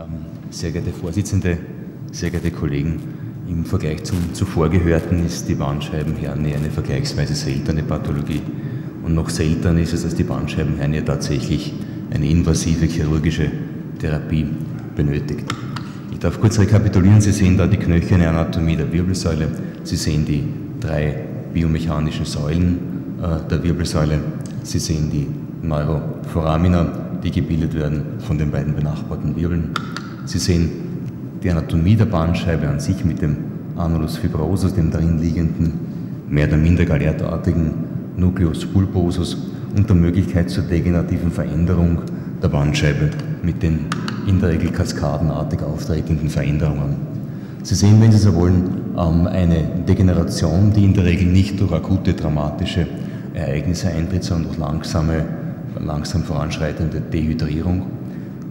Ähm, 0.00 0.24
sehr 0.50 0.70
geehrte 0.70 0.92
Vorsitzende, 0.92 1.58
sehr 2.10 2.30
geehrte 2.30 2.50
Kollegen, 2.50 3.00
im 3.48 3.64
Vergleich 3.64 4.04
zum 4.04 4.32
zuvor 4.32 4.70
Gehörten 4.70 5.26
ist 5.26 5.48
die 5.48 5.54
Bandscheibenhernie 5.54 6.54
eine 6.54 6.70
vergleichsweise 6.70 7.34
seltene 7.34 7.82
Pathologie. 7.82 8.40
Und 9.02 9.14
noch 9.14 9.28
seltener 9.28 9.80
ist 9.80 9.92
es, 9.92 10.04
dass 10.04 10.14
die 10.14 10.22
Bandscheibenhernie 10.22 11.02
tatsächlich 11.02 11.74
eine 12.14 12.28
invasive 12.28 12.86
chirurgische 12.86 13.50
Therapie 13.98 14.46
benötigt. 14.96 15.44
Ich 16.12 16.18
darf 16.18 16.40
kurz 16.40 16.58
rekapitulieren. 16.58 17.20
Sie 17.20 17.32
sehen 17.32 17.58
da 17.58 17.66
die 17.66 17.76
knöcherne 17.76 18.28
Anatomie 18.28 18.76
der 18.76 18.90
Wirbelsäule. 18.92 19.48
Sie 19.82 19.96
sehen 19.96 20.24
die 20.24 20.44
drei 20.78 21.24
biomechanischen 21.52 22.24
Säulen 22.24 22.78
äh, 23.20 23.48
der 23.50 23.62
Wirbelsäule. 23.62 24.20
Sie 24.62 24.78
sehen 24.78 25.10
die 25.10 25.26
Neuroforamina, 25.66 27.09
die 27.22 27.30
gebildet 27.30 27.74
werden 27.74 28.02
von 28.18 28.38
den 28.38 28.50
beiden 28.50 28.74
benachbarten 28.74 29.36
Wirbeln. 29.36 29.70
Sie 30.24 30.38
sehen 30.38 30.70
die 31.42 31.50
Anatomie 31.50 31.96
der 31.96 32.06
Bandscheibe 32.06 32.68
an 32.68 32.80
sich 32.80 33.04
mit 33.04 33.22
dem 33.22 33.36
Annulus 33.76 34.16
fibrosus, 34.18 34.74
dem 34.74 34.90
darin 34.90 35.18
liegenden, 35.18 35.72
mehr 36.28 36.48
oder 36.48 36.56
minder 36.56 36.84
galertartigen 36.84 37.72
Nucleus 38.16 38.66
pulposus 38.66 39.36
und 39.76 39.88
der 39.88 39.96
Möglichkeit 39.96 40.50
zur 40.50 40.64
degenerativen 40.64 41.30
Veränderung 41.30 42.02
der 42.42 42.48
Bandscheibe 42.48 43.10
mit 43.42 43.62
den 43.62 43.86
in 44.26 44.40
der 44.40 44.50
Regel 44.50 44.70
kaskadenartig 44.70 45.62
auftretenden 45.62 46.28
Veränderungen. 46.28 46.96
Sie 47.62 47.74
sehen, 47.74 48.00
wenn 48.00 48.12
Sie 48.12 48.18
so 48.18 48.34
wollen, 48.34 48.80
ähm, 48.96 49.26
eine 49.26 49.64
Degeneration, 49.86 50.72
die 50.74 50.84
in 50.84 50.94
der 50.94 51.04
Regel 51.04 51.26
nicht 51.26 51.60
durch 51.60 51.72
akute 51.72 52.14
dramatische 52.14 52.86
Ereignisse 53.34 53.88
eintritt, 53.88 54.24
sondern 54.24 54.48
durch 54.48 54.58
langsame, 54.58 55.24
langsam 55.78 56.22
voranschreitende 56.22 57.00
Dehydrierung. 57.00 57.86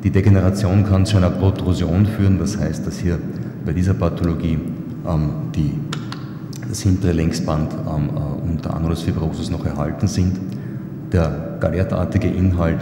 Die 0.03 0.11
Degeneration 0.11 0.85
kann 0.85 1.05
zu 1.05 1.17
einer 1.17 1.29
Protrusion 1.29 2.05
führen, 2.05 2.39
das 2.39 2.57
heißt, 2.57 2.87
dass 2.87 2.99
hier 2.99 3.19
bei 3.65 3.73
dieser 3.73 3.93
Pathologie 3.93 4.57
ähm, 5.07 5.29
die, 5.55 5.73
das 6.67 6.81
hintere 6.81 7.11
Längsband 7.11 7.73
ähm, 7.73 8.09
äh, 8.15 8.49
und 8.49 8.63
der 8.63 8.73
Annulus 8.73 9.01
fibrosus 9.01 9.49
noch 9.49 9.65
erhalten 9.65 10.07
sind. 10.07 10.39
Der 11.11 11.57
galertartige 11.59 12.29
Inhalt 12.29 12.81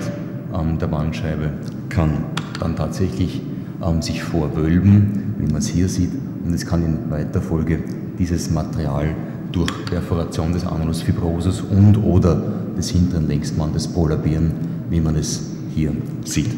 ähm, 0.54 0.78
der 0.78 0.88
Bandscheibe 0.88 1.52
kann 1.90 2.26
dann 2.60 2.76
tatsächlich 2.76 3.42
ähm, 3.84 4.02
sich 4.02 4.22
vorwölben, 4.24 5.36
wie 5.40 5.52
man 5.52 5.58
es 5.58 5.68
hier 5.68 5.90
sieht, 5.90 6.12
und 6.46 6.54
es 6.54 6.66
kann 6.66 6.84
in 6.84 7.10
weiter 7.10 7.42
Folge 7.42 7.80
dieses 8.20 8.52
Material 8.52 9.08
durch 9.52 9.72
Perforation 9.86 10.54
des 10.54 10.66
Annulus 10.66 11.02
fibrosus 11.02 11.62
und 11.62 11.98
oder 11.98 12.42
des 12.78 12.90
hinteren 12.90 13.28
Längsbandes 13.28 13.88
prolabieren, 13.88 14.52
wie 14.90 15.02
man 15.02 15.16
es 15.16 15.52
hier 15.74 15.92
sieht. 16.24 16.52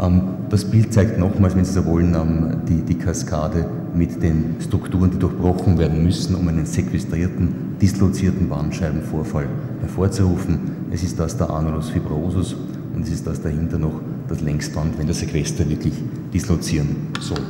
Ähm, 0.00 0.22
das 0.48 0.64
Bild 0.64 0.92
zeigt 0.92 1.18
nochmals, 1.18 1.56
wenn 1.56 1.64
Sie 1.64 1.72
so 1.72 1.84
wollen, 1.86 2.14
ähm, 2.14 2.56
die, 2.68 2.82
die 2.82 2.98
Kaskade 2.98 3.66
mit 3.94 4.22
den 4.22 4.56
Strukturen, 4.60 5.10
die 5.10 5.18
durchbrochen 5.18 5.78
werden 5.78 6.02
müssen, 6.02 6.34
um 6.34 6.48
einen 6.48 6.66
sequestrierten, 6.66 7.76
dislozierten 7.80 8.48
Bandscheibenvorfall 8.48 9.46
hervorzurufen. 9.80 10.58
Es 10.90 11.02
ist 11.02 11.18
das 11.18 11.36
der 11.36 11.50
Annulus 11.50 11.90
fibrosus 11.90 12.56
und 12.94 13.02
es 13.02 13.10
ist 13.10 13.26
das 13.26 13.42
dahinter 13.42 13.78
noch 13.78 14.00
das 14.28 14.40
Längsband, 14.40 14.98
wenn 14.98 15.06
der 15.06 15.14
Sequester 15.14 15.68
wirklich 15.68 15.94
dislozieren 16.32 16.96
soll. 17.20 17.40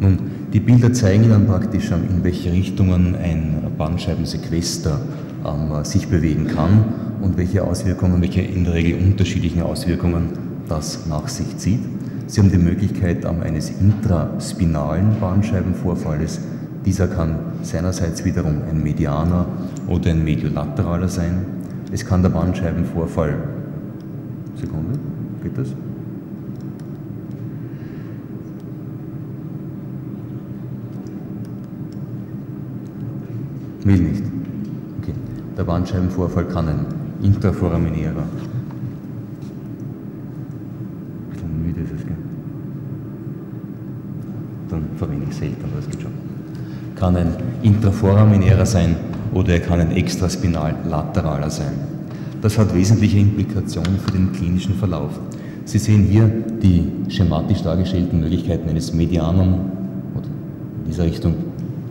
Nun, 0.00 0.18
die 0.54 0.60
Bilder 0.60 0.92
zeigen 0.92 1.24
Ihnen 1.24 1.46
praktisch, 1.46 1.90
ähm, 1.90 2.04
in 2.08 2.24
welche 2.24 2.52
Richtungen 2.52 3.16
ein 3.16 3.72
Bandscheibensequester 3.76 5.00
ähm, 5.44 5.84
sich 5.84 6.06
bewegen 6.06 6.46
kann 6.46 6.84
und 7.20 7.36
welche 7.36 7.64
Auswirkungen, 7.64 8.22
welche 8.22 8.40
in 8.40 8.64
der 8.64 8.74
Regel 8.74 9.02
unterschiedlichen 9.02 9.62
Auswirkungen 9.62 10.28
das 10.68 11.06
nach 11.06 11.26
sich 11.26 11.56
zieht. 11.58 11.80
Sie 12.28 12.40
haben 12.40 12.52
die 12.52 12.58
Möglichkeit 12.58 13.24
ähm, 13.24 13.42
eines 13.42 13.70
intraspinalen 13.70 15.18
Bandscheibenvorfalles. 15.20 16.40
Dieser 16.86 17.08
kann 17.08 17.36
seinerseits 17.62 18.24
wiederum 18.24 18.62
ein 18.70 18.80
medianer 18.80 19.46
oder 19.88 20.10
ein 20.10 20.22
mediolateraler 20.22 21.08
sein. 21.08 21.44
Es 21.90 22.06
kann 22.06 22.22
der 22.22 22.30
Bandscheibenvorfall, 22.30 23.36
Sekunde, 24.54 25.00
geht 25.42 25.58
das? 25.58 25.68
Will 33.84 34.00
nicht. 34.00 34.22
Okay. 35.00 35.12
Der 35.56 35.64
Bandscheibenvorfall 35.64 36.46
kann 36.46 36.68
ein 36.68 36.86
intraforaminärer. 37.22 38.22
Ein 41.30 41.30
bisschen 41.30 41.62
müde 41.62 41.80
ist 41.82 41.92
es, 41.92 42.06
gell? 42.06 42.16
Dann 44.70 44.84
verwende 44.96 45.26
ich 45.28 45.36
selten, 45.36 45.64
aber 45.64 45.78
es 45.78 45.90
geht 45.90 46.00
schon. 46.00 46.12
Kann 46.96 47.16
ein 47.16 47.36
intraforaminärer 47.62 48.64
sein 48.64 48.96
oder 49.34 49.52
er 49.52 49.60
kann 49.60 49.80
ein 49.80 49.92
extraspinal 49.92 50.74
lateraler 50.88 51.50
sein. 51.50 51.74
Das 52.40 52.58
hat 52.58 52.74
wesentliche 52.74 53.18
Implikationen 53.18 53.98
für 53.98 54.12
den 54.12 54.32
klinischen 54.32 54.74
Verlauf. 54.74 55.10
Sie 55.66 55.78
sehen 55.78 56.04
hier 56.04 56.30
die 56.62 56.90
schematisch 57.08 57.62
dargestellten 57.62 58.20
Möglichkeiten 58.20 58.68
eines 58.68 58.94
Medianum 58.94 59.72
oder 60.14 60.26
in 60.78 60.84
dieser 60.86 61.04
Richtung 61.04 61.34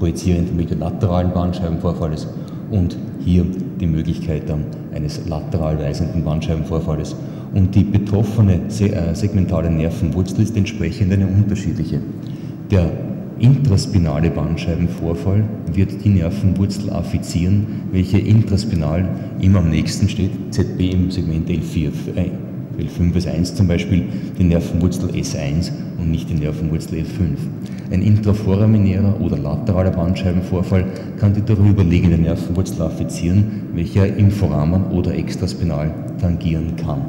projizierenden 0.03 0.57
mediolateralen 0.57 1.31
Bandscheibenvorfalles 1.31 2.27
und 2.71 2.97
hier 3.23 3.45
die 3.79 3.87
Möglichkeit 3.87 4.49
dann 4.49 4.65
eines 4.93 5.25
lateral 5.29 5.79
weisenden 5.79 6.25
Bandscheibenvorfalles. 6.25 7.15
Und 7.53 7.73
die 7.73 7.85
betroffene 7.85 8.59
äh, 8.67 9.15
segmentale 9.15 9.71
Nervenwurzel 9.71 10.41
ist 10.41 10.57
entsprechend 10.57 11.13
eine 11.13 11.25
unterschiedliche. 11.25 12.01
Der 12.69 12.91
intraspinale 13.39 14.29
Bandscheibenvorfall 14.29 15.45
wird 15.71 16.03
die 16.03 16.09
Nervenwurzel 16.09 16.89
affizieren, 16.89 17.65
welche 17.93 18.17
intraspinal 18.17 19.07
immer 19.39 19.59
am 19.59 19.69
nächsten 19.69 20.09
steht, 20.09 20.31
ZB 20.49 20.91
im 20.91 21.11
Segment 21.11 21.49
L4, 21.49 21.91
L5 22.77 23.11
bis 23.13 23.27
1 23.27 23.55
zum 23.55 23.67
Beispiel, 23.67 24.05
die 24.37 24.43
Nervenwurzel 24.43 25.09
S1 25.09 25.71
und 25.99 26.11
nicht 26.11 26.29
die 26.29 26.35
Nervenwurzel 26.35 26.99
L5. 26.99 27.37
Ein 27.91 28.01
intraforaminärer 28.01 29.19
oder 29.21 29.37
lateraler 29.37 29.91
Bandscheibenvorfall 29.91 30.85
kann 31.19 31.33
die 31.33 31.43
darüber 31.45 31.83
liegende 31.83 32.17
Nervenwurzel 32.17 32.81
affizieren, 32.81 33.69
welcher 33.73 34.07
im 34.17 34.31
Foramen 34.31 34.85
oder 34.87 35.13
extraspinal 35.15 35.93
tangieren 36.19 36.75
kann. 36.75 37.01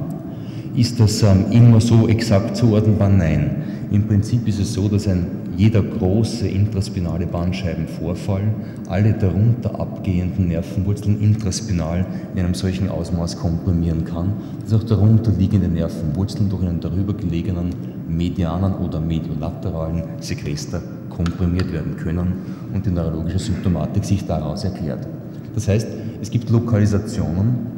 Ist 0.76 0.98
das 0.98 1.22
ähm, 1.22 1.46
immer 1.50 1.80
so 1.80 2.08
exakt 2.08 2.56
zuordnenbar? 2.56 3.08
Nein. 3.08 3.63
Im 3.94 4.08
Prinzip 4.08 4.48
ist 4.48 4.58
es 4.58 4.74
so, 4.74 4.88
dass 4.88 5.06
ein 5.06 5.24
jeder 5.56 5.80
große 5.80 6.48
intraspinale 6.48 7.28
Bandscheibenvorfall 7.28 8.42
alle 8.88 9.12
darunter 9.12 9.78
abgehenden 9.78 10.48
Nervenwurzeln 10.48 11.20
intraspinal 11.20 12.04
in 12.34 12.40
einem 12.40 12.54
solchen 12.54 12.88
Ausmaß 12.88 13.36
komprimieren 13.36 14.04
kann, 14.04 14.32
dass 14.64 14.74
auch 14.74 14.82
darunter 14.82 15.30
liegende 15.30 15.68
Nervenwurzeln 15.68 16.50
durch 16.50 16.64
einen 16.64 16.80
darüber 16.80 17.14
gelegenen 17.14 17.70
medianen 18.08 18.74
oder 18.78 18.98
mediolateralen 18.98 20.02
Sequester 20.18 20.82
komprimiert 21.08 21.72
werden 21.72 21.96
können 21.96 22.32
und 22.74 22.84
die 22.84 22.90
neurologische 22.90 23.38
Symptomatik 23.38 24.04
sich 24.04 24.26
daraus 24.26 24.64
erklärt. 24.64 25.06
Das 25.54 25.68
heißt, 25.68 25.86
es 26.20 26.32
gibt 26.32 26.50
Lokalisationen, 26.50 27.74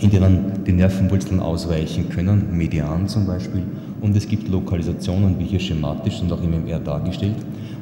in 0.00 0.08
denen 0.08 0.64
die 0.64 0.72
Nervenwurzeln 0.72 1.38
ausweichen 1.38 2.08
können, 2.08 2.56
median 2.56 3.06
zum 3.08 3.26
Beispiel, 3.26 3.64
und 4.00 4.16
es 4.16 4.26
gibt 4.26 4.48
Lokalisationen, 4.48 5.38
wie 5.38 5.44
hier 5.44 5.60
schematisch 5.60 6.20
und 6.20 6.32
auch 6.32 6.42
im 6.42 6.52
MR 6.52 6.78
dargestellt, 6.78 7.36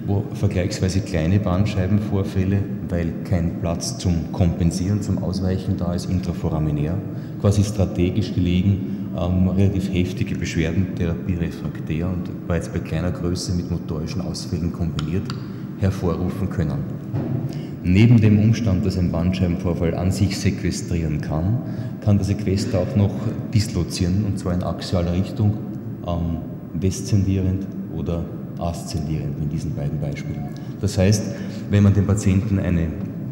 wo 0.07 0.25
vergleichsweise 0.35 1.01
kleine 1.01 1.39
Bandscheibenvorfälle, 1.39 2.59
weil 2.89 3.13
kein 3.25 3.61
Platz 3.61 3.99
zum 3.99 4.33
Kompensieren, 4.33 5.03
zum 5.03 5.19
Ausweichen 5.23 5.77
da 5.77 5.95
ist, 5.95 6.11
intraforaminär, 6.11 6.97
quasi 7.41 7.63
strategisch 7.63 8.35
gelegen, 8.35 9.11
ähm, 9.17 9.49
relativ 9.49 9.93
heftige 9.93 10.37
Beschwerden, 10.37 10.95
Therapie 10.97 11.35
refraktär 11.35 12.09
und 12.09 12.47
bereits 12.47 12.69
bei 12.69 12.79
kleiner 12.79 13.11
Größe 13.11 13.55
mit 13.55 13.71
motorischen 13.71 14.23
Ausfällen 14.23 14.73
kombiniert 14.73 15.25
hervorrufen 15.81 16.51
können. 16.51 16.79
Neben 17.85 18.21
dem 18.21 18.39
Umstand, 18.39 18.85
dass 18.85 18.99
ein 18.99 19.13
Bandscheibenvorfall 19.13 19.95
an 19.95 20.11
sich 20.11 20.37
sequestrieren 20.37 21.21
kann, 21.21 21.59
kann 22.01 22.17
der 22.17 22.27
Sequester 22.27 22.81
auch 22.81 22.97
noch 22.97 23.15
dislozieren, 23.55 24.25
und 24.27 24.39
zwar 24.39 24.55
in 24.55 24.63
axialer 24.63 25.13
Richtung, 25.13 25.55
ähm, 26.09 26.39
deszendierend 26.81 27.67
oder 27.95 28.25
aszendierend 28.59 29.39
in 29.43 29.49
diesen 29.49 29.75
beiden 29.75 30.01
Beispielen. 30.01 30.49
Das 30.81 30.99
heißt, 30.99 31.23
wenn 31.71 31.83
man 31.83 31.95
dem 31.95 32.07
Patienten 32.07 32.59
eine, 32.59 32.89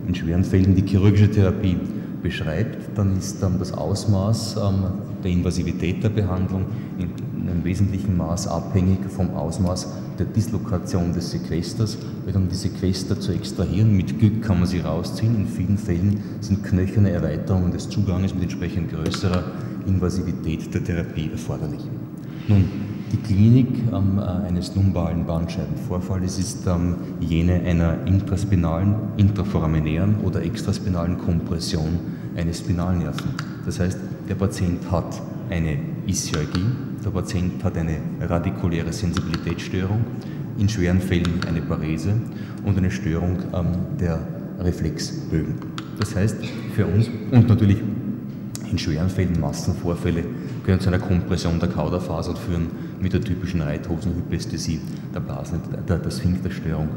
in 0.07 0.15
schweren 0.15 0.45
Fällen 0.45 0.75
die 0.75 0.87
chirurgische 0.87 1.31
Therapie 1.31 1.77
beschreibt, 2.23 2.97
dann 2.97 3.17
ist 3.17 3.43
dann 3.43 3.59
das 3.59 3.73
Ausmaß 3.73 4.57
ähm, 4.57 4.85
der 5.23 5.31
Invasivität 5.31 6.03
der 6.03 6.09
Behandlung 6.11 6.67
in 6.99 7.11
einem 7.49 7.65
wesentlichen 7.65 8.17
Maß 8.17 8.49
abhängig 8.49 8.99
vom 9.09 9.31
Ausmaß 9.35 9.89
der 10.19 10.27
Dislokation 10.27 11.13
des 11.13 11.31
Sequesters, 11.31 11.99
weil 12.25 12.33
dann 12.33 12.49
die 12.49 12.55
Sequester 12.55 13.21
zu 13.21 13.33
extrahieren, 13.33 13.97
mit 13.97 14.19
Glück 14.19 14.43
kann 14.43 14.59
man 14.59 14.67
sie 14.67 14.81
rausziehen. 14.81 15.37
In 15.37 15.47
vielen 15.47 15.79
Fällen 15.79 16.21
sind 16.41 16.65
knöcherne 16.65 17.11
Erweiterungen 17.11 17.71
des 17.71 17.89
Zuganges 17.89 18.35
mit 18.35 18.45
entsprechend 18.45 18.91
größerer 18.91 19.45
Invasivität 19.87 20.73
der 20.75 20.83
Therapie 20.83 21.31
erforderlich. 21.31 21.83
Nun, 22.49 22.65
Die 23.13 23.17
Klinik 23.19 23.69
ähm, 23.93 24.19
eines 24.19 24.75
lumbalen 24.75 25.25
Bandscheibenvorfalls 25.27 26.39
ist 26.39 26.67
ähm, 26.67 26.97
jene 27.21 27.61
einer 27.61 28.05
intraspinalen, 28.05 28.97
intraforaminären 29.17 30.17
oder 30.25 30.43
extraspinalen 30.43 31.17
Kompression 31.19 32.01
eines 32.37 32.59
Spinalnerven. 32.59 33.31
Das 33.65 33.79
heißt, 33.79 33.99
der 34.29 34.35
Patient 34.35 34.91
hat 34.91 35.23
eine 35.51 35.79
Ischialgie, 36.07 36.67
der 37.05 37.11
Patient 37.11 37.63
hat 37.63 37.77
eine 37.77 37.99
radikuläre 38.21 38.93
Sensibilitätsstörung, 38.93 40.05
in 40.59 40.69
schweren 40.69 41.01
Fällen 41.01 41.41
eine 41.49 41.63
Parese 41.63 42.15
und 42.65 42.77
eine 42.77 42.91
Störung 42.91 43.39
ähm, 43.55 43.99
der 44.01 44.19
Reflexbögen. 44.59 45.55
Das 46.01 46.17
heißt, 46.17 46.39
für 46.75 46.87
uns 46.87 47.09
und 47.31 47.49
natürlich 47.49 47.79
in 48.69 48.79
schweren 48.79 49.09
Fällen 49.09 49.39
Massenvorfälle 49.41 50.25
können 50.67 50.81
zu 50.81 50.89
einer 50.89 50.99
Kompression 50.99 51.61
der 51.61 51.69
Kauderfasern 51.69 52.37
führen 52.37 52.67
mit 53.01 53.13
der 53.13 53.21
typischen 53.21 53.63
Reithosenhypästhesie, 53.63 54.81
der 55.15 55.21
Blasen, 55.21 55.61
der, 55.89 55.99
der 55.99 56.11
Sphinkterstörung 56.11 56.89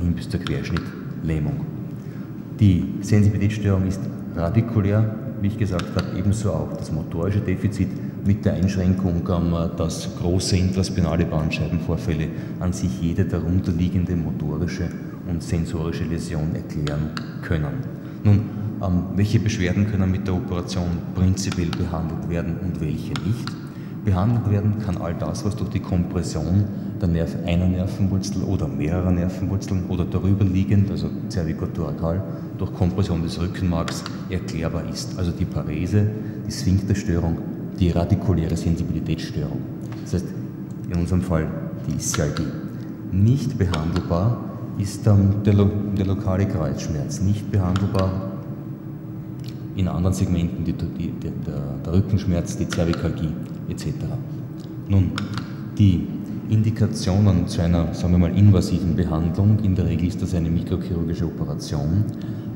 hin 0.00 0.14
bis 0.14 0.28
zur 0.28 0.40
Querschnittlähmung. 0.40 1.60
Die 2.58 2.94
Sensibilitätsstörung 3.02 3.86
ist 3.86 4.00
radikulär, 4.34 5.14
wie 5.40 5.48
ich 5.48 5.58
gesagt 5.58 5.94
habe, 5.94 6.18
ebenso 6.18 6.50
auch 6.50 6.72
das 6.76 6.90
motorische 6.90 7.40
Defizit 7.40 7.88
mit 8.26 8.44
der 8.44 8.54
Einschränkung, 8.54 9.22
ähm, 9.28 9.54
dass 9.76 10.16
große 10.18 10.56
intraspinale 10.56 11.26
Bandscheibenvorfälle 11.26 12.28
an 12.60 12.72
sich 12.72 13.00
jede 13.00 13.26
darunterliegende 13.26 14.16
motorische 14.16 14.88
und 15.28 15.42
sensorische 15.42 16.04
Läsion 16.04 16.54
erklären 16.54 17.10
können. 17.42 17.84
Nun, 18.24 18.40
ähm, 18.82 19.04
welche 19.16 19.40
Beschwerden 19.40 19.90
können 19.90 20.10
mit 20.10 20.26
der 20.26 20.34
Operation 20.34 20.86
prinzipiell 21.14 21.68
behandelt 21.68 22.28
werden 22.28 22.56
und 22.62 22.80
welche 22.80 23.12
nicht? 23.12 23.46
Behandelt 24.04 24.50
werden 24.50 24.78
kann 24.78 24.96
all 24.98 25.14
das, 25.14 25.44
was 25.44 25.56
durch 25.56 25.70
die 25.70 25.80
Kompression 25.80 26.64
der 27.00 27.08
Nerv 27.08 27.36
einer 27.44 27.66
Nervenwurzel 27.66 28.42
oder 28.42 28.66
mehrerer 28.68 29.10
Nervenwurzeln 29.10 29.86
oder 29.88 30.04
darüber 30.04 30.44
liegend, 30.44 30.90
also 30.90 31.10
cervicotorakal, 31.28 32.22
durch 32.56 32.72
Kompression 32.74 33.22
des 33.22 33.40
Rückenmarks 33.40 34.04
erklärbar 34.30 34.88
ist. 34.90 35.18
Also 35.18 35.32
die 35.32 35.44
Parese, 35.44 36.06
die 36.46 36.52
Sphinkterstörung, 36.52 37.38
die 37.78 37.90
radikuläre 37.90 38.56
Sensibilitätsstörung. 38.56 39.60
Das 40.02 40.14
heißt, 40.14 40.26
in 40.90 40.96
unserem 40.96 41.22
Fall 41.22 41.46
die 41.86 41.96
Ischialgie. 41.96 42.46
Nicht 43.12 43.58
behandelbar 43.58 44.44
ist 44.78 45.06
ähm, 45.06 45.42
der, 45.44 45.54
lo 45.54 45.70
der 45.96 46.06
lokale 46.06 46.46
Kreuzschmerz. 46.46 47.20
Nicht 47.20 47.50
behandelbar 47.50 48.37
in 49.78 49.86
anderen 49.86 50.12
Segmenten 50.12 50.64
die, 50.64 50.72
die, 50.72 51.12
der, 51.12 51.30
der, 51.84 51.92
Rückenschmerz, 51.92 52.56
die 52.56 52.68
Zervikalgie 52.68 53.30
etc. 53.68 53.86
Nun, 54.88 55.12
die 55.78 56.04
Indikationen 56.50 57.46
zu 57.46 57.62
einer, 57.62 57.94
sagen 57.94 58.14
wir 58.14 58.18
mal, 58.18 58.36
invasiven 58.36 58.96
Behandlung, 58.96 59.60
in 59.62 59.76
der 59.76 59.86
Regel 59.86 60.08
ist 60.08 60.20
das 60.20 60.34
eine 60.34 60.50
mikrochirurgische 60.50 61.26
Operation, 61.26 62.04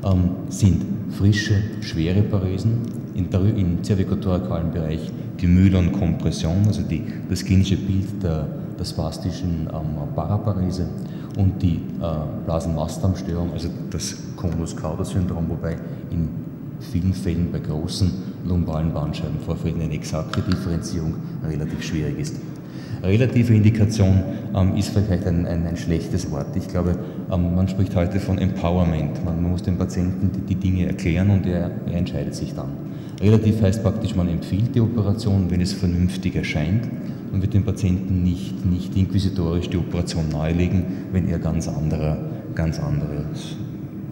ähm, 0.03 0.31
sind 0.49 0.83
frische, 1.11 1.55
schwere 1.79 2.23
Paresen, 2.23 2.81
in 3.15 3.29
der, 3.29 3.41
im 3.41 3.81
cervicotorakalen 3.81 4.71
Bereich 4.71 5.09
die 5.39 5.47
Mühlon-Kompression, 5.47 6.67
also 6.67 6.81
die, 6.81 7.03
das 7.29 7.45
klinische 7.45 7.77
Bild 7.77 8.21
der, 8.21 8.47
der 8.77 8.83
spastischen 8.83 9.69
ähm, 9.71 10.13
Paraparese 10.13 10.89
und 11.37 11.61
die 11.61 11.75
äh, 12.01 12.45
Blasenmastdarmstörung, 12.45 13.53
also 13.53 13.69
das 13.91 14.17
Conus-Cauda-Syndrom, 14.35 15.49
wobei 15.49 15.77
in 16.11 16.42
vielen 16.79 17.13
Fällen 17.13 17.51
bei 17.51 17.59
großen 17.59 18.11
lumbalen 18.45 18.93
Bandscheibenvorfällen 18.93 19.81
eine 19.81 19.93
exakte 19.93 20.41
Differenzierung 20.41 21.15
relativ 21.47 21.83
schwierig 21.83 22.19
ist. 22.19 22.35
Relative 23.03 23.53
Indikation 23.53 24.23
ähm, 24.55 24.77
ist 24.77 24.89
vielleicht 24.89 25.27
ein, 25.27 25.45
ein, 25.45 25.67
ein, 25.67 25.75
schlechtes 25.75 26.31
Wort. 26.31 26.55
Ich 26.55 26.69
glaube, 26.69 26.97
ähm, 27.31 27.53
man 27.53 27.67
spricht 27.67 27.95
heute 27.97 28.19
von 28.21 28.37
Empowerment. 28.37 29.25
Man 29.25 29.43
muss 29.43 29.61
dem 29.61 29.77
Patienten 29.77 30.31
die, 30.31 30.39
die 30.39 30.55
Dinge 30.55 30.87
erklären 30.87 31.29
und 31.29 31.45
er, 31.45 31.71
er, 31.85 31.97
entscheidet 31.97 32.33
sich 32.33 32.53
dann. 32.55 32.69
Relativ 33.19 33.61
heißt 33.61 33.83
praktisch, 33.83 34.15
man 34.15 34.29
empfiehlt 34.29 34.73
die 34.73 34.79
Operation, 34.79 35.51
wenn 35.51 35.59
es 35.59 35.73
vernünftig 35.73 36.35
erscheint 36.35 36.87
und 37.33 37.41
wird 37.41 37.53
dem 37.53 37.65
Patienten 37.65 38.23
nicht, 38.23 38.65
nicht 38.65 38.95
inquisitorisch 38.95 39.69
die 39.69 39.77
Operation 39.77 40.29
nahelegen, 40.29 40.85
wenn 41.11 41.27
er 41.27 41.39
ganz 41.39 41.67
anderer, 41.67 42.17
ganz 42.55 42.79
anderes 42.79 43.57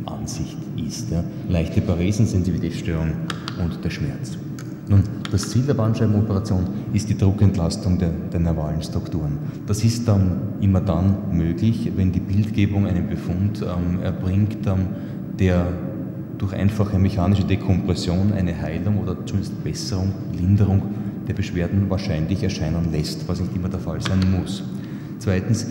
Ansicht 0.05 0.57
ist. 0.77 1.11
Ja. 1.11 1.23
Leichte 1.49 1.81
Paresensensibilitätsstörung 1.81 3.11
und 3.63 3.83
der 3.83 3.89
Schmerz. 3.89 4.37
Nun, 4.87 5.03
das 5.31 5.49
Ziel 5.49 5.61
der 5.61 5.75
Bandscheibenoperation 5.75 6.67
ist 6.91 7.07
die 7.07 7.17
Druckentlastung 7.17 7.97
der, 7.97 8.09
der 8.09 8.39
nervalen 8.39 8.81
Strukturen. 8.81 9.37
Das 9.65 9.83
ist 9.83 10.07
dann 10.07 10.41
immer 10.59 10.81
dann 10.81 11.15
möglich, 11.31 11.91
wenn 11.95 12.11
die 12.11 12.19
Bildgebung 12.19 12.85
einen 12.85 13.07
Befund 13.07 13.61
ähm, 13.61 14.03
erbringt, 14.03 14.65
ähm, 14.65 14.87
der 15.39 15.67
durch 16.37 16.53
einfache 16.53 16.97
mechanische 16.97 17.43
Dekompression 17.43 18.33
eine 18.33 18.59
Heilung 18.59 18.97
oder 18.97 19.15
zumindest 19.25 19.63
Besserung, 19.63 20.11
Linderung 20.35 20.81
der 21.27 21.33
Beschwerden 21.35 21.89
wahrscheinlich 21.89 22.43
erscheinen 22.43 22.91
lässt, 22.91 23.27
was 23.29 23.39
nicht 23.39 23.55
immer 23.55 23.69
der 23.69 23.79
Fall 23.79 24.01
sein 24.01 24.19
muss. 24.31 24.63
Zweitens, 25.19 25.67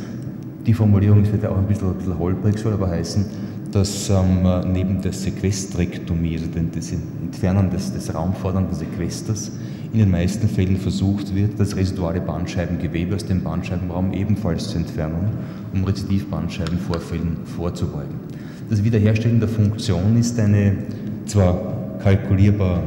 die 0.65 0.73
Formulierung 0.73 1.23
ist 1.23 1.29
vielleicht 1.29 1.47
auch 1.47 1.59
ein 1.59 1.67
bisschen, 1.67 1.88
ein 1.88 1.97
bisschen 1.97 2.19
holprig, 2.19 2.59
soll 2.59 2.73
aber 2.73 2.88
heißen, 2.88 3.26
dass 3.73 4.11
ähm, 4.11 4.47
neben 4.73 5.01
der 5.01 5.13
Sequestrektomie, 5.13 6.37
also 6.37 6.47
das 6.75 6.93
Entfernen 6.93 7.71
des, 7.71 7.93
des 7.93 8.15
raumfordernden 8.15 8.75
Sequesters, 8.75 9.53
in 9.93 9.99
den 9.99 10.11
meisten 10.11 10.49
Fällen 10.49 10.77
versucht 10.77 11.35
wird, 11.35 11.59
das 11.59 11.75
residuale 11.77 12.21
Bandscheibengewebe 12.21 13.15
aus 13.17 13.25
dem 13.25 13.43
Bandscheibenraum 13.43 14.13
ebenfalls 14.13 14.69
zu 14.69 14.79
entfernen, 14.79 15.31
um 15.75 15.85
Rezidivbandscheibenvorfällen 15.85 17.39
vorzubeugen. 17.45 18.15
Das 18.69 18.85
Wiederherstellen 18.85 19.41
der 19.41 19.49
Funktion 19.49 20.17
ist 20.17 20.39
eine 20.39 20.77
zwar 21.27 21.99
kalkulierbar 22.03 22.83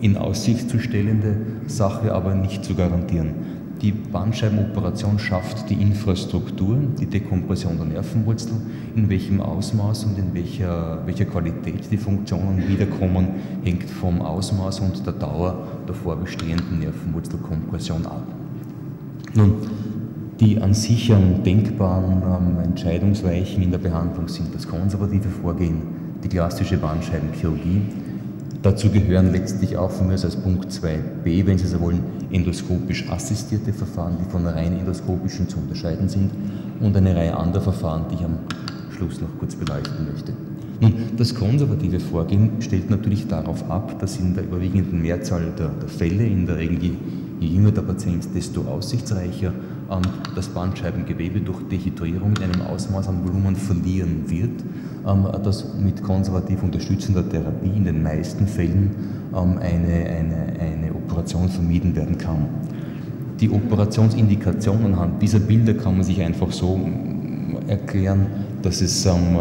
in 0.00 0.16
Aussicht 0.16 0.68
zu 0.70 0.78
stellende 0.78 1.36
Sache, 1.66 2.12
aber 2.12 2.34
nicht 2.34 2.64
zu 2.64 2.74
garantieren. 2.74 3.30
Die 3.80 3.92
Bandscheibenoperation 3.92 5.20
schafft 5.20 5.70
die 5.70 5.74
Infrastruktur, 5.74 6.78
die 6.98 7.06
Dekompression 7.06 7.76
der 7.76 7.86
Nervenwurzel, 7.86 8.54
in 8.96 9.08
welchem 9.08 9.40
Ausmaß 9.40 10.04
und 10.06 10.18
in 10.18 10.34
welcher, 10.34 11.06
welcher 11.06 11.26
Qualität 11.26 11.88
die 11.90 11.96
Funktionen 11.96 12.66
wiederkommen, 12.66 13.28
hängt 13.62 13.88
vom 13.88 14.20
Ausmaß 14.20 14.80
und 14.80 15.06
der 15.06 15.12
Dauer 15.12 15.64
der 15.86 15.94
vorbestehenden 15.94 16.80
Nervenwurzelkompression 16.80 18.04
ab. 18.06 18.26
Nun, 19.34 19.54
die 20.40 20.60
an 20.60 20.74
sich 20.74 21.12
denkbaren 21.44 22.22
ähm, 22.22 22.64
Entscheidungsweichen 22.64 23.62
in 23.62 23.70
der 23.70 23.78
Behandlung 23.78 24.26
sind 24.26 24.52
das 24.54 24.66
konservative 24.66 25.28
Vorgehen, 25.28 25.82
die 26.24 26.28
klassische 26.28 26.78
Bandscheibenchirurgie, 26.78 27.82
Dazu 28.62 28.90
gehören 28.90 29.30
letztlich 29.30 29.76
auch 29.76 29.90
von 29.90 30.08
mir 30.08 30.14
als 30.14 30.34
Punkt 30.34 30.70
2b, 30.70 31.46
wenn 31.46 31.58
Sie 31.58 31.68
so 31.68 31.80
wollen, 31.80 32.02
endoskopisch 32.32 33.08
assistierte 33.08 33.72
Verfahren, 33.72 34.16
die 34.20 34.28
von 34.30 34.44
rein 34.46 34.76
endoskopischen 34.78 35.48
zu 35.48 35.58
unterscheiden 35.58 36.08
sind 36.08 36.32
und 36.80 36.96
eine 36.96 37.14
Reihe 37.14 37.36
anderer 37.36 37.62
Verfahren, 37.62 38.06
die 38.10 38.16
ich 38.16 38.24
am 38.24 38.38
Schluss 38.90 39.20
noch 39.20 39.28
kurz 39.38 39.54
beleuchten 39.54 40.08
möchte. 40.12 40.32
Nun, 40.80 40.92
das 41.16 41.34
konservative 41.34 42.00
Vorgehen 42.00 42.60
stellt 42.60 42.90
natürlich 42.90 43.28
darauf 43.28 43.68
ab, 43.70 43.98
dass 44.00 44.18
in 44.18 44.34
der 44.34 44.44
überwiegenden 44.44 45.02
Mehrzahl 45.02 45.52
der, 45.56 45.68
der 45.68 45.88
Fälle, 45.88 46.24
in 46.24 46.46
der 46.46 46.56
Regel 46.56 46.82
je, 46.82 46.92
je 47.38 47.48
jünger 47.48 47.70
der 47.70 47.82
Patient, 47.82 48.26
desto 48.34 48.62
aussichtsreicher 48.62 49.52
ähm, 49.90 50.02
das 50.34 50.48
Bandscheibengewebe 50.48 51.40
durch 51.40 51.62
Dehydrierung 51.68 52.34
in 52.36 52.44
einem 52.44 52.62
Ausmaß 52.62 53.08
an 53.08 53.24
Volumen 53.24 53.54
verlieren 53.54 54.24
wird, 54.28 54.64
ähm, 55.08 55.26
das 55.42 55.64
mit 55.78 56.02
konservativ 56.02 56.62
unterstützender 56.62 57.28
Therapie 57.28 57.72
in 57.74 57.84
den 57.84 58.02
meisten 58.02 58.46
Fällen 58.46 58.90
ähm, 59.34 59.58
eine, 59.58 60.06
eine, 60.06 60.60
eine 60.60 60.94
Operation 60.94 61.48
vermieden 61.48 61.96
werden 61.96 62.18
kann. 62.18 62.46
Die 63.40 63.50
Operationsindikation 63.50 64.84
anhand 64.84 65.22
dieser 65.22 65.38
Bilder 65.38 65.74
kann 65.74 65.94
man 65.94 66.04
sich 66.04 66.20
einfach 66.20 66.50
so 66.50 66.78
erklären, 67.68 68.26
dass 68.62 68.80
es 68.80 69.06
ähm, 69.06 69.36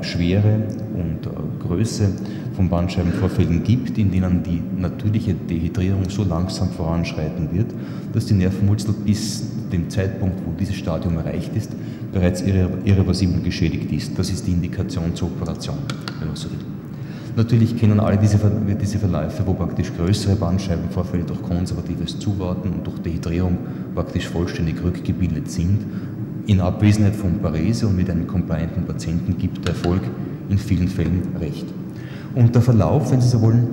Schwere 0.00 0.62
und 0.94 1.26
äh, 1.26 1.66
Größe 1.66 2.08
von 2.56 2.68
Bandscheibenvorfällen 2.68 3.62
gibt, 3.62 3.98
in 3.98 4.10
denen 4.10 4.42
die 4.42 4.62
natürliche 4.78 5.34
Dehydrierung 5.34 6.08
so 6.08 6.24
langsam 6.24 6.70
voranschreiten 6.70 7.48
wird, 7.52 7.66
dass 8.12 8.26
die 8.26 8.34
Nervenwurzel 8.34 8.94
bis 9.04 9.51
dem 9.72 9.90
Zeitpunkt, 9.90 10.36
wo 10.46 10.52
dieses 10.58 10.76
Stadium 10.76 11.16
erreicht 11.16 11.54
ist, 11.56 11.72
bereits 12.12 12.42
irreversibel 12.42 13.40
geschädigt 13.42 13.90
ist. 13.92 14.18
Das 14.18 14.30
ist 14.30 14.46
die 14.46 14.52
Indikation 14.52 15.14
zur 15.14 15.28
Operation, 15.28 15.78
wenn 16.18 16.28
man 16.28 16.36
so 16.36 16.50
will. 16.50 16.58
Natürlich 17.34 17.78
kennen 17.78 17.98
alle 17.98 18.18
diese, 18.18 18.38
diese 18.78 18.98
Verläufe, 18.98 19.42
wo 19.46 19.54
praktisch 19.54 19.90
größere 19.96 20.36
Bandscheibenvorfälle 20.36 21.24
durch 21.24 21.40
konservatives 21.42 22.18
Zuwarten 22.18 22.68
und 22.68 22.86
durch 22.86 22.98
Dehydrierung 22.98 23.56
praktisch 23.94 24.28
vollständig 24.28 24.82
rückgebildet 24.84 25.50
sind. 25.50 25.78
In 26.46 26.60
Abwesenheit 26.60 27.16
von 27.16 27.38
Parese 27.38 27.86
und 27.86 27.96
mit 27.96 28.10
einem 28.10 28.26
complianten 28.26 28.84
Patienten 28.84 29.38
gibt 29.38 29.64
der 29.64 29.72
Erfolg 29.72 30.02
in 30.50 30.58
vielen 30.58 30.88
Fällen 30.88 31.22
recht. 31.40 31.64
Und 32.34 32.54
der 32.54 32.60
Verlauf, 32.60 33.10
wenn 33.10 33.20
Sie 33.22 33.28
so 33.28 33.40
wollen, 33.40 33.66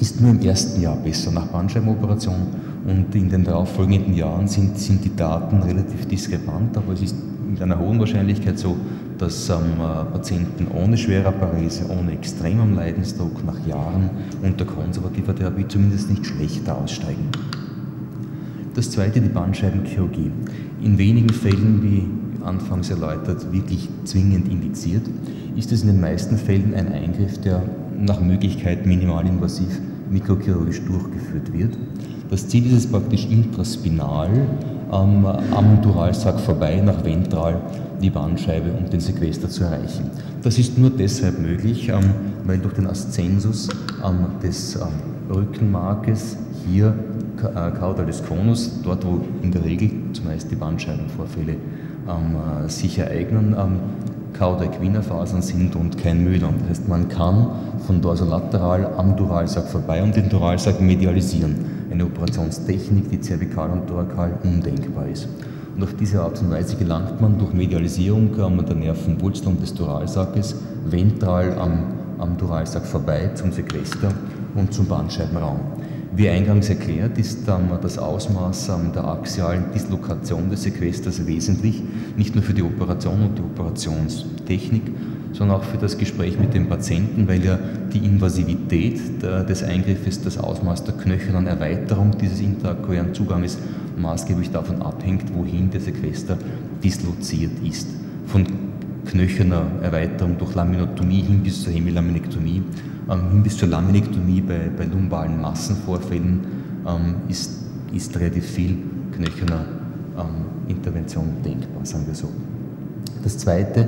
ist 0.00 0.20
nur 0.20 0.32
im 0.32 0.40
ersten 0.40 0.82
Jahr 0.82 0.96
besser 0.96 1.30
nach 1.30 1.46
Bandscheibenoperation 1.46 2.46
und 2.86 3.14
in 3.14 3.30
den 3.30 3.44
darauffolgenden 3.44 4.14
Jahren 4.14 4.46
sind, 4.46 4.78
sind 4.78 5.04
die 5.04 5.14
Daten 5.14 5.62
relativ 5.62 6.06
diskrepant, 6.06 6.76
aber 6.76 6.92
es 6.92 7.02
ist 7.02 7.16
mit 7.48 7.62
einer 7.62 7.78
hohen 7.78 7.98
Wahrscheinlichkeit 7.98 8.58
so, 8.58 8.76
dass 9.18 9.48
ähm, 9.48 9.78
Patienten 10.12 10.66
ohne 10.74 10.96
schwerer 10.96 11.32
Parese, 11.32 11.88
ohne 11.88 12.12
extremem 12.12 12.74
Leidensdruck 12.74 13.44
nach 13.44 13.66
Jahren 13.66 14.10
unter 14.42 14.64
konservativer 14.64 15.34
Therapie 15.34 15.66
zumindest 15.68 16.10
nicht 16.10 16.26
schlechter 16.26 16.76
aussteigen. 16.76 17.28
Das 18.74 18.90
zweite, 18.90 19.20
die 19.20 19.28
Bandscheibenchirurgie. 19.28 20.32
In 20.82 20.98
wenigen 20.98 21.30
Fällen, 21.30 21.80
wie 21.82 22.44
anfangs 22.44 22.90
erläutert, 22.90 23.52
wirklich 23.52 23.88
zwingend 24.04 24.48
indiziert, 24.48 25.02
ist 25.56 25.70
es 25.70 25.82
in 25.82 25.88
den 25.88 26.00
meisten 26.00 26.36
Fällen 26.36 26.74
ein 26.74 26.92
Eingriff, 26.92 27.38
der 27.40 27.62
nach 27.96 28.20
Möglichkeit 28.20 28.84
minimalinvasiv 28.84 29.80
mikrochirurgisch 30.10 30.82
durchgeführt 30.82 31.52
wird. 31.52 31.78
Das 32.34 32.48
Ziel 32.48 32.66
ist 32.66 32.72
es 32.72 32.86
praktisch 32.88 33.26
intraspinal 33.26 34.28
ähm, 34.92 35.24
am 35.24 35.80
Duralsack 35.82 36.40
vorbei 36.40 36.82
nach 36.84 37.04
ventral 37.04 37.60
die 38.02 38.10
Bandscheibe 38.10 38.72
und 38.72 38.92
den 38.92 38.98
Sequester 38.98 39.48
zu 39.48 39.62
erreichen. 39.62 40.10
Das 40.42 40.58
ist 40.58 40.76
nur 40.76 40.90
deshalb 40.90 41.38
möglich, 41.38 41.90
ähm, 41.90 42.10
weil 42.42 42.58
durch 42.58 42.74
den 42.74 42.88
Ascensus 42.88 43.68
ähm, 44.04 44.26
des 44.42 44.74
ähm, 44.74 45.32
Rückenmarkes 45.32 46.36
hier 46.66 46.92
äh, 47.40 47.70
Caudalis 47.70 48.20
conus, 48.24 48.80
dort 48.82 49.06
wo 49.06 49.20
in 49.40 49.52
der 49.52 49.64
Regel 49.64 49.92
zumeist 50.12 50.50
die 50.50 50.56
Bandscheibenvorfälle 50.56 51.52
ähm, 51.52 52.64
äh, 52.64 52.68
sich 52.68 52.98
ereignen, 52.98 53.54
ähm, 53.56 53.78
Cauda-Equina-Fasern 54.32 55.40
sind 55.40 55.76
und 55.76 55.98
kein 55.98 56.24
Myelon. 56.24 56.54
Das 56.62 56.70
heißt, 56.70 56.88
man 56.88 57.06
kann 57.06 57.46
von 57.86 58.00
dorsolateral 58.00 58.90
am 58.96 59.16
Duralsack 59.16 59.68
vorbei 59.68 60.02
und 60.02 60.16
den 60.16 60.28
Duralsack 60.28 60.80
medialisieren. 60.80 61.73
Eine 61.94 62.06
Operationstechnik, 62.06 63.08
die 63.08 63.20
zervikal 63.20 63.70
und 63.70 63.86
thorakal 63.86 64.36
undenkbar 64.42 65.06
ist. 65.06 65.28
Und 65.76 65.84
auf 65.84 65.94
diese 65.94 66.22
Art 66.22 66.40
und 66.42 66.50
Weise 66.50 66.74
gelangt 66.74 67.20
man 67.20 67.38
durch 67.38 67.52
Medialisierung 67.52 68.30
ähm, 68.36 68.66
der 68.66 68.74
Nervenwurzel 68.74 69.46
und 69.46 69.62
des 69.62 69.72
Duralsackes 69.74 70.56
ventral 70.86 71.56
am, 71.56 71.84
am 72.18 72.36
Duralsack 72.36 72.84
vorbei 72.84 73.30
zum 73.36 73.52
Sequester 73.52 74.12
und 74.56 74.74
zum 74.74 74.86
Bandscheibenraum. 74.86 75.60
Wie 76.16 76.28
eingangs 76.28 76.68
erklärt, 76.68 77.16
ist 77.16 77.46
ähm, 77.46 77.70
das 77.80 77.96
Ausmaß 77.96 78.70
ähm, 78.70 78.90
der 78.92 79.04
axialen 79.04 79.70
Dislokation 79.72 80.50
des 80.50 80.64
Sequesters 80.64 81.24
wesentlich, 81.28 81.80
nicht 82.16 82.34
nur 82.34 82.42
für 82.42 82.54
die 82.54 82.64
Operation 82.64 83.22
und 83.22 83.38
die 83.38 83.42
Operationstechnik, 83.42 84.82
sondern 85.34 85.58
auch 85.58 85.64
für 85.64 85.76
das 85.76 85.98
Gespräch 85.98 86.38
mit 86.38 86.54
dem 86.54 86.68
Patienten, 86.68 87.28
weil 87.28 87.44
ja 87.44 87.58
die 87.92 87.98
Invasivität 87.98 89.00
des 89.22 89.62
Eingriffes, 89.64 90.22
das 90.22 90.38
Ausmaß 90.38 90.84
der 90.84 90.94
knöchernen 90.94 91.46
Erweiterung 91.46 92.16
dieses 92.16 92.40
interakkulären 92.40 93.12
Zuganges 93.14 93.58
maßgeblich 93.98 94.50
davon 94.50 94.80
abhängt, 94.80 95.34
wohin 95.34 95.70
der 95.70 95.80
Sequester 95.80 96.38
disloziert 96.82 97.52
ist. 97.64 97.88
Von 98.26 98.46
knöcherner 99.06 99.66
Erweiterung 99.82 100.38
durch 100.38 100.54
Laminotomie 100.54 101.22
hin 101.22 101.40
bis 101.42 101.62
zur 101.62 101.72
Hemilaminektomie, 101.72 102.62
ähm, 103.10 103.30
hin 103.30 103.42
bis 103.42 103.56
zur 103.56 103.68
Laminektomie 103.68 104.40
bei, 104.40 104.70
bei 104.76 104.84
lumbalen 104.84 105.40
Massenvorfällen 105.40 106.40
ähm, 106.86 107.16
ist, 107.28 107.60
ist 107.92 108.18
relativ 108.18 108.46
viel 108.46 108.78
knöcherner 109.14 109.64
ähm, 110.16 110.68
Intervention 110.68 111.26
denkbar, 111.44 111.84
sagen 111.84 112.06
wir 112.06 112.14
so. 112.14 112.28
Das 113.22 113.38
zweite, 113.38 113.86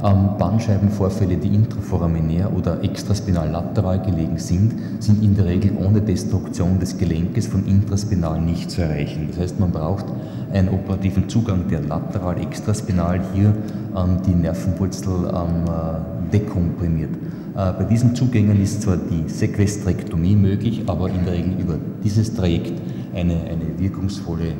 Bandscheibenvorfälle, 0.00 1.36
die 1.36 1.48
intraforaminär 1.48 2.56
oder 2.56 2.84
extraspinal 2.84 3.50
lateral 3.50 4.00
gelegen 4.00 4.38
sind, 4.38 4.74
sind 5.00 5.24
in 5.24 5.34
der 5.34 5.46
Regel 5.46 5.72
ohne 5.76 6.00
Destruktion 6.00 6.78
des 6.78 6.96
Gelenkes 6.96 7.48
von 7.48 7.66
intraspinal 7.66 8.40
nicht 8.40 8.70
zu 8.70 8.82
erreichen. 8.82 9.26
Das 9.30 9.40
heißt, 9.40 9.60
man 9.60 9.72
braucht 9.72 10.06
einen 10.52 10.68
operativen 10.68 11.28
Zugang, 11.28 11.66
der 11.68 11.80
lateral, 11.80 12.40
extraspinal 12.40 13.20
hier 13.34 13.52
ähm, 13.96 14.18
die 14.24 14.34
Nervenwurzel 14.34 15.28
ähm, 15.28 15.64
äh, 15.66 16.32
dekomprimiert. 16.32 17.10
Äh, 17.56 17.72
bei 17.72 17.84
diesen 17.84 18.14
Zugängen 18.14 18.62
ist 18.62 18.82
zwar 18.82 18.98
die 18.98 19.28
Sequestrektomie 19.28 20.36
möglich, 20.36 20.84
aber 20.86 21.10
in 21.10 21.24
der 21.24 21.34
Regel 21.34 21.54
über 21.58 21.74
dieses 22.04 22.34
Trajekt 22.34 22.80
eine, 23.14 23.34
eine 23.34 23.78
wirkungsvolle 23.78 24.52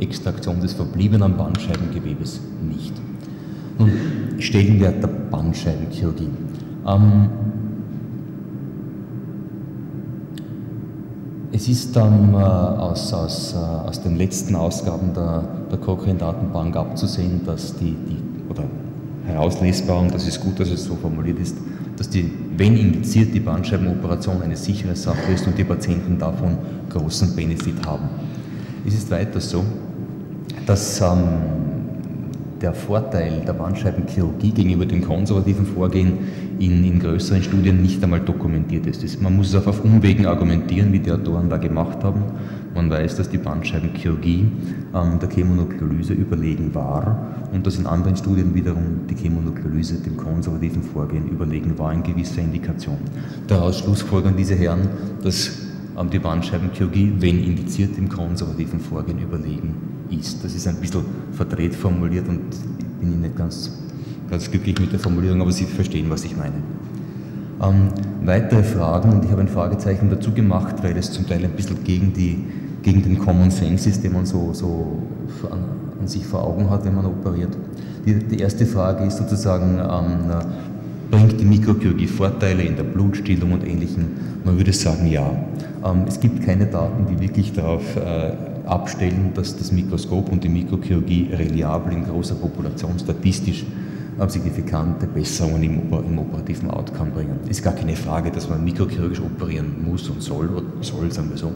Extraktion 0.00 0.60
des 0.60 0.74
verbliebenen 0.74 1.36
Bandscheibengewebes 1.36 2.40
nicht. 2.62 2.92
Nun, 3.78 3.90
Stellenwert 4.38 5.02
der 5.02 5.08
Bandscheibenchirurgie. 5.08 6.28
Ähm, 6.86 7.28
es 11.52 11.68
ist 11.68 11.94
dann 11.94 12.34
äh, 12.34 12.36
aus, 12.36 13.12
aus, 13.12 13.54
äh, 13.54 13.56
aus 13.56 14.02
den 14.02 14.16
letzten 14.16 14.56
Ausgaben 14.56 15.12
der, 15.14 15.44
der 15.70 15.78
Cochrane-Datenbank 15.78 16.76
abzusehen, 16.76 17.40
dass 17.44 17.76
die, 17.76 17.94
die, 18.08 18.50
oder 18.50 18.64
herauslesbar, 19.26 20.00
und 20.00 20.14
das 20.14 20.26
ist 20.26 20.40
gut, 20.40 20.58
dass 20.58 20.70
es 20.70 20.84
so 20.84 20.96
formuliert 20.96 21.38
ist, 21.38 21.56
dass 21.96 22.08
die, 22.08 22.32
wenn 22.56 22.76
indiziert, 22.76 23.32
die 23.32 23.40
Bandscheibenoperation 23.40 24.42
eine 24.42 24.56
sichere 24.56 24.96
Sache 24.96 25.32
ist 25.32 25.46
und 25.46 25.56
die 25.56 25.64
Patienten 25.64 26.18
davon 26.18 26.58
großen 26.88 27.36
Benefit 27.36 27.86
haben. 27.86 28.08
Es 28.86 28.94
ist 28.94 29.10
weiter 29.10 29.40
so, 29.40 29.62
dass 30.66 31.00
ähm, 31.00 31.61
der 32.62 32.72
Vorteil 32.72 33.42
der 33.44 33.52
Bandscheibenchirurgie 33.52 34.52
gegenüber 34.52 34.86
dem 34.86 35.02
konservativen 35.02 35.66
Vorgehen 35.66 36.18
in, 36.60 36.84
in 36.84 37.00
größeren 37.00 37.42
Studien 37.42 37.82
nicht 37.82 38.02
einmal 38.02 38.20
dokumentiert 38.20 38.86
ist. 38.86 39.20
Man 39.20 39.36
muss 39.36 39.52
es 39.52 39.66
auf 39.66 39.84
Umwegen 39.84 40.26
argumentieren, 40.26 40.92
wie 40.92 41.00
die 41.00 41.10
Autoren 41.10 41.50
da 41.50 41.56
gemacht 41.56 42.04
haben. 42.04 42.22
Man 42.74 42.88
weiß, 42.88 43.16
dass 43.16 43.28
die 43.28 43.38
Bandscheibenchirurgie 43.38 44.46
ähm, 44.94 45.18
der 45.20 45.28
Chemonukleolyse 45.28 46.14
überlegen 46.14 46.74
war 46.74 47.34
und 47.52 47.66
dass 47.66 47.78
in 47.78 47.86
anderen 47.86 48.16
Studien 48.16 48.54
wiederum 48.54 49.06
die 49.10 49.14
Chemonukleolyse 49.14 49.96
dem 49.96 50.16
konservativen 50.16 50.82
Vorgehen 50.82 51.28
überlegen 51.28 51.78
war 51.78 51.92
in 51.92 52.02
gewisser 52.02 52.40
Indikation. 52.40 52.96
Daraus 53.48 53.80
schlussfolgern 53.80 54.36
diese 54.36 54.54
Herren, 54.54 54.88
dass 55.22 55.61
die 56.10 56.18
Bandscheibenchirurgie, 56.18 57.12
wenn 57.18 57.42
indiziert, 57.42 57.96
dem 57.96 58.08
konservativen 58.08 58.80
Vorgehen 58.80 59.18
überlegen 59.18 59.74
ist. 60.10 60.44
Das 60.44 60.54
ist 60.54 60.66
ein 60.66 60.76
bisschen 60.76 61.02
verdreht 61.32 61.74
formuliert 61.74 62.28
und 62.28 62.40
bin 63.00 63.12
ich 63.12 63.18
nicht 63.18 63.36
ganz, 63.36 63.72
ganz 64.30 64.50
glücklich 64.50 64.78
mit 64.80 64.92
der 64.92 64.98
Formulierung, 64.98 65.40
aber 65.42 65.52
Sie 65.52 65.64
verstehen, 65.64 66.06
was 66.08 66.24
ich 66.24 66.36
meine. 66.36 66.54
Ähm, 67.62 67.88
weitere 68.24 68.62
Fragen, 68.62 69.12
und 69.12 69.24
ich 69.24 69.30
habe 69.30 69.42
ein 69.42 69.48
Fragezeichen 69.48 70.10
dazu 70.10 70.32
gemacht, 70.32 70.76
weil 70.82 70.96
es 70.96 71.12
zum 71.12 71.26
Teil 71.26 71.44
ein 71.44 71.52
bisschen 71.52 71.84
gegen, 71.84 72.12
die, 72.12 72.44
gegen 72.82 73.02
den 73.02 73.18
Common 73.18 73.50
Sense 73.50 73.88
ist, 73.88 74.02
den 74.02 74.12
man 74.12 74.26
so, 74.26 74.52
so 74.52 75.02
an, 75.50 75.60
an 76.00 76.08
sich 76.08 76.26
vor 76.26 76.44
Augen 76.44 76.68
hat, 76.70 76.84
wenn 76.84 76.94
man 76.94 77.06
operiert. 77.06 77.56
Die, 78.04 78.14
die 78.14 78.40
erste 78.40 78.66
Frage 78.66 79.04
ist 79.04 79.18
sozusagen, 79.18 79.78
ähm, 79.78 80.30
bringt 81.10 81.40
die 81.40 81.44
Mikrochirurgie 81.44 82.06
Vorteile 82.08 82.62
in 82.62 82.74
der 82.74 82.82
Blutstillung 82.82 83.52
und 83.52 83.64
Ähnlichem? 83.66 84.06
Man 84.44 84.56
würde 84.56 84.72
sagen, 84.72 85.06
ja. 85.06 85.30
Ähm, 85.84 86.04
es 86.06 86.20
gibt 86.20 86.44
keine 86.44 86.66
Daten, 86.66 87.06
die 87.06 87.20
wirklich 87.20 87.52
darauf 87.52 87.96
äh, 87.96 88.32
abstellen, 88.66 89.32
dass 89.34 89.56
das 89.56 89.72
Mikroskop 89.72 90.30
und 90.30 90.44
die 90.44 90.48
Mikrochirurgie 90.48 91.30
reliabel 91.32 91.92
in 91.92 92.04
großer 92.04 92.34
Population 92.36 92.98
statistisch 92.98 93.64
signifikante 94.28 95.06
Besserungen 95.06 95.62
im, 95.62 95.92
im, 95.92 96.18
operativen 96.18 96.70
Outcome 96.70 97.10
bringen. 97.10 97.40
Ist 97.48 97.62
gar 97.62 97.72
keine 97.72 97.96
Frage, 97.96 98.30
dass 98.30 98.48
man 98.48 98.62
mikrochirurgisch 98.62 99.20
operieren 99.20 99.84
muss 99.84 100.08
und 100.08 100.22
soll, 100.22 100.48
oder 100.48 100.66
soll, 100.80 101.10
sagen 101.10 101.30
wir 101.30 101.38
so. 101.38 101.48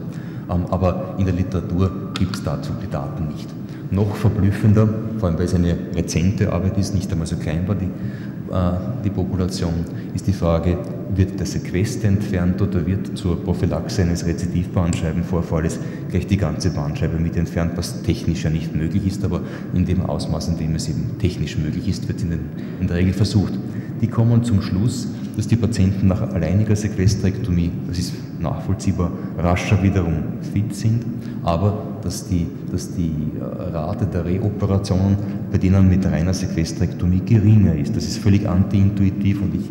Ähm, 0.49 0.65
aber 0.69 1.15
in 1.17 1.25
der 1.25 1.35
Literatur 1.35 2.11
gibt 2.13 2.35
es 2.35 2.43
dazu 2.43 2.71
die 2.81 2.89
Daten 2.89 3.27
nicht. 3.27 3.47
Noch 3.91 4.15
verblüffender, 4.15 4.87
vor 5.19 5.29
allem 5.29 5.37
weil 5.37 5.45
es 5.45 5.53
eine 5.53 5.77
rezente 5.95 6.51
Arbeit 6.51 6.77
ist, 6.77 6.93
nicht 6.93 7.11
einmal 7.11 7.27
so 7.27 7.37
klein 7.37 7.67
war 7.67 7.75
die, 7.75 7.85
äh, 7.85 9.03
die 9.03 9.09
Population, 9.11 9.73
ist 10.13 10.27
die 10.27 10.33
Frage, 10.33 10.77
wird 11.17 11.39
der 11.39 11.45
Sequester 11.45 12.07
entfernt 12.07 12.61
oder 12.61 12.85
wird 12.85 13.17
zur 13.17 13.43
Prophylaxe 13.43 14.03
eines 14.03 14.25
Rezidivbandscheibenvorfalles 14.25 15.79
gleich 16.09 16.27
die 16.27 16.37
ganze 16.37 16.69
Bandscheibe 16.69 17.17
mit 17.17 17.35
entfernt, 17.35 17.73
was 17.75 18.01
technisch 18.03 18.43
ja 18.43 18.49
nicht 18.49 18.75
möglich 18.75 19.05
ist, 19.07 19.23
aber 19.25 19.41
in 19.73 19.85
dem 19.85 20.01
Ausmaß, 20.01 20.49
in 20.49 20.57
dem 20.57 20.75
es 20.75 20.89
eben 20.89 21.17
technisch 21.19 21.57
möglich 21.57 21.87
ist, 21.87 22.07
wird 22.07 22.21
in, 22.21 22.31
den, 22.31 22.39
in 22.79 22.87
der 22.87 22.97
Regel 22.97 23.13
versucht. 23.13 23.53
Die 24.01 24.07
kommen 24.07 24.43
zum 24.43 24.61
Schluss, 24.61 25.07
dass 25.35 25.47
die 25.47 25.55
Patienten 25.55 26.07
nach 26.07 26.21
alleiniger 26.33 26.75
Sequesterektomie, 26.75 27.71
das 27.87 27.99
ist 27.99 28.13
nachvollziehbar, 28.39 29.11
rascher 29.37 29.81
wiederum 29.81 30.23
fit 30.53 30.75
sind, 30.75 31.03
aber 31.43 31.83
dass 32.03 32.27
die, 32.27 32.47
dass 32.71 32.95
die 32.95 33.13
äh, 33.39 33.43
Rate 33.43 34.05
der 34.05 34.25
Reoperationen 34.25 35.17
bei 35.51 35.57
denen 35.57 35.89
mit 35.89 36.05
reiner 36.05 36.33
Sequesterektomie 36.33 37.21
geringer 37.25 37.75
ist. 37.75 37.95
Das 37.95 38.05
ist 38.05 38.17
völlig 38.17 38.47
antiintuitiv 38.47 39.41
und 39.41 39.55
ich 39.55 39.69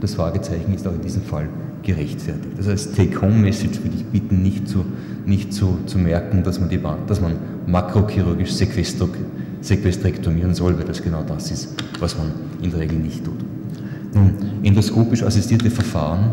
das 0.00 0.14
Fragezeichen 0.14 0.74
ist 0.74 0.86
auch 0.86 0.94
in 0.94 1.02
diesem 1.02 1.22
Fall 1.22 1.48
gerechtfertigt. 1.82 2.58
Das 2.58 2.66
heißt, 2.66 2.96
Take-Home-Message 2.96 3.82
würde 3.82 3.96
ich 3.96 4.04
bitten, 4.04 4.42
nicht, 4.42 4.68
zu, 4.68 4.84
nicht 5.24 5.52
zu, 5.52 5.78
zu 5.86 5.98
merken, 5.98 6.42
dass 6.42 6.60
man, 6.60 6.68
die, 6.68 6.80
dass 7.06 7.20
man 7.20 7.36
makrochirurgisch 7.66 8.52
sequestrektomieren 8.52 10.54
soll, 10.54 10.76
weil 10.78 10.84
das 10.84 11.02
genau 11.02 11.22
das 11.26 11.50
ist, 11.50 11.74
was 12.00 12.18
man 12.18 12.32
in 12.62 12.70
der 12.70 12.80
Regel 12.80 12.98
nicht 12.98 13.24
tut. 13.24 13.38
Nun, 14.14 14.32
endoskopisch 14.62 15.22
assistierte 15.22 15.70
Verfahren 15.70 16.32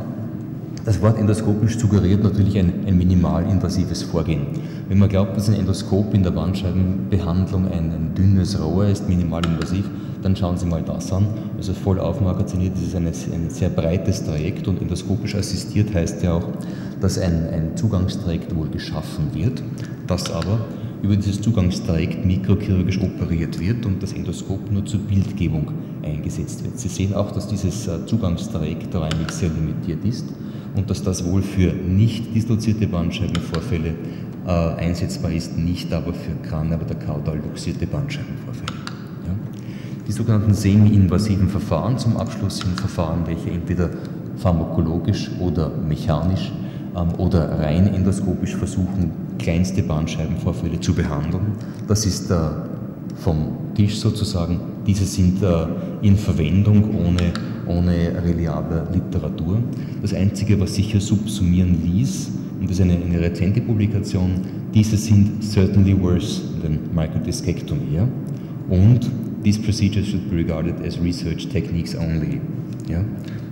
Das 0.85 1.01
Wort 1.01 1.17
endoskopisch 1.17 1.77
suggeriert 1.77 2.23
natürlich 2.23 2.59
ein, 2.59 2.73
ein 2.85 2.97
minimalinvasives 2.97 4.03
Vorgehen. 4.03 4.47
Wenn 4.89 4.99
man 4.99 5.07
glaubt, 5.07 5.37
dass 5.37 5.47
ein 5.47 5.55
Endoskop 5.55 6.13
in 6.13 6.23
der 6.23 6.31
Bandscheibenbehandlung 6.31 7.67
ein, 7.67 7.91
ein 7.91 8.11
dünnes 8.17 8.61
Rohr 8.61 8.87
ist, 8.87 9.07
minimalinvasiv, 9.07 9.85
dann 10.23 10.35
schauen 10.35 10.57
Sie 10.57 10.65
mal 10.65 10.81
das 10.81 11.11
an. 11.11 11.27
Also 11.57 11.73
voll 11.73 11.99
aufmagaziniert 11.99 12.75
ist 12.75 12.87
es 12.87 12.95
ein, 12.95 13.07
ein 13.07 13.49
sehr 13.49 13.69
breites 13.69 14.23
Trajekt 14.23 14.67
und 14.67 14.81
endoskopisch 14.81 15.35
assistiert 15.35 15.93
heißt 15.93 16.23
ja 16.23 16.33
auch, 16.33 16.47
dass 17.01 17.17
ein, 17.17 17.49
ein 17.49 17.77
Zugangstrajekt 17.77 18.55
wohl 18.55 18.69
geschaffen 18.69 19.33
wird, 19.33 19.61
das 20.07 20.31
aber 20.31 20.59
über 21.01 21.17
dieses 21.17 21.41
Zugangstrajekt 21.41 22.25
mikrochirurgisch 22.25 22.99
operiert 23.01 23.59
wird 23.59 23.85
und 23.85 24.01
das 24.01 24.13
Endoskop 24.13 24.71
nur 24.71 24.85
zur 24.85 25.01
Bildgebung 25.01 25.71
eingesetzt 26.01 26.63
wird. 26.63 26.79
Sie 26.79 26.87
sehen 26.87 27.13
auch, 27.13 27.31
dass 27.31 27.47
dieses 27.47 27.87
äh, 27.87 28.05
Zugangstrajekt 28.05 28.95
räumlich 28.95 29.31
sehr 29.31 29.49
limitiert 29.49 30.05
ist 30.05 30.25
und 30.75 30.89
dass 30.89 31.03
das 31.03 31.25
wohl 31.25 31.41
für 31.41 31.73
nicht 31.73 32.33
dislozierte 32.33 32.87
Bandscheibenvorfälle 32.87 33.95
äh, 34.47 34.49
einsetzbar 34.49 35.31
ist, 35.31 35.57
nicht 35.57 35.91
aber 35.91 36.13
für 36.13 36.35
kran, 36.47 36.71
aber 36.71 36.85
der 36.85 36.97
kaudal 36.97 37.37
luxierte 37.37 37.85
Bandscheibenvorfälle. 37.85 38.82
Die 40.07 40.11
sogenannten 40.11 40.53
semi-invasiven 40.53 41.47
Verfahren 41.47 41.97
zum 41.97 42.17
Abschluss 42.17 42.57
sind 42.57 42.77
Verfahren, 42.77 43.25
welche 43.25 43.49
entweder 43.51 43.89
pharmakologisch 44.35 45.31
oder 45.39 45.69
mechanisch 45.69 46.51
ähm, 46.95 47.07
oder 47.17 47.59
rein 47.59 47.87
endoskopisch 47.87 48.55
versuchen, 48.55 49.11
kleinste 49.39 49.81
Bandscheibenvorfälle 49.81 50.79
zu 50.81 50.93
behandeln. 50.93 51.53
Das 51.87 52.05
ist 52.05 52.29
äh, 52.31 52.35
vom 53.15 53.53
Tisch 53.75 53.97
sozusagen. 53.97 54.59
Diese 54.85 55.05
sind 55.05 55.41
äh, 55.41 55.67
in 56.01 56.17
Verwendung 56.17 56.83
ohne, 56.95 57.31
ohne 57.65 58.23
reliable 58.25 58.85
Literatur. 58.93 59.59
Das 60.01 60.13
Einzige, 60.13 60.59
was 60.59 60.75
sich 60.75 60.91
hier 60.91 61.01
subsumieren 61.01 61.81
ließ, 61.81 62.29
und 62.59 62.69
das 62.69 62.77
ist 62.77 62.81
eine, 62.81 62.93
eine 62.95 63.21
rezente 63.21 63.61
Publikation, 63.61 64.41
diese 64.73 64.97
sind 64.97 65.41
certainly 65.43 65.95
worse 65.99 66.41
than 66.61 66.79
microdiscectomy. 66.93 67.95
Ja? 67.95 68.07
Und 68.69 69.09
these 69.43 69.59
procedures 69.59 70.07
should 70.07 70.29
be 70.29 70.37
regarded 70.37 70.75
as 70.85 70.99
research 70.99 71.47
techniques 71.49 71.95
only. 71.95 72.41
Ja? 72.87 73.03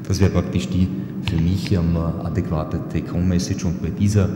Das 0.07 0.19
wäre 0.19 0.31
praktisch 0.31 0.67
die 0.67 0.87
für 1.29 1.35
mich 1.35 1.71
ähm, 1.71 1.95
adäquate 1.95 2.79
Take-Home-Message 2.91 3.65
und 3.65 3.81
bei 3.81 3.89
dieser 3.89 4.27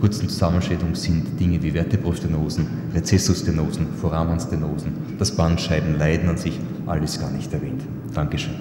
kurzen 0.00 0.28
Zusammenstellung 0.28 0.94
sind 0.94 1.40
Dinge 1.40 1.62
wie 1.62 1.70
Vertebrostenosen, 1.70 2.66
Rezessusstenosen, 2.94 3.86
Foramenstenosen, 4.00 4.92
das 5.18 5.34
Bandscheibenleiden 5.34 6.28
an 6.28 6.36
sich, 6.36 6.60
alles 6.86 7.18
gar 7.18 7.30
nicht 7.30 7.52
erwähnt. 7.52 7.82
Dankeschön. 8.12 8.52